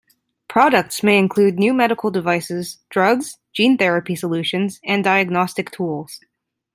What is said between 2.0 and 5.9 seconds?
devices, drugs, gene therapy solutions and diagnostic